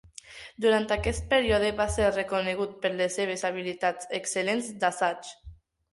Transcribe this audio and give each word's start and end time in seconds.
Durant 0.63 0.87
aquest 0.95 1.27
període, 1.33 1.69
va 1.81 1.87
ser 1.97 2.09
reconegut 2.15 2.73
per 2.87 2.93
les 2.97 3.21
seves 3.21 3.45
habilitats 3.51 4.11
excel·lents 4.21 4.73
d'assaig. 4.85 5.35